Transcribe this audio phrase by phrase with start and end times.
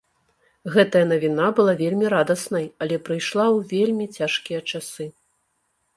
[0.75, 5.05] Гэтая навіна была вельмі радаснай, але прыйшла ў вельмі цяжкія часы.